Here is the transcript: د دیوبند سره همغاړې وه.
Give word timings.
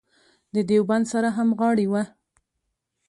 د 0.53 0.55
دیوبند 0.69 1.05
سره 1.13 1.27
همغاړې 1.37 1.87
وه. 1.91 2.03